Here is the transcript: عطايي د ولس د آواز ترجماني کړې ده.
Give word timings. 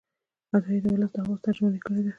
عطايي 0.55 0.79
د 0.83 0.85
ولس 0.93 1.11
د 1.13 1.17
آواز 1.21 1.39
ترجماني 1.45 1.79
کړې 1.85 2.01
ده. 2.05 2.09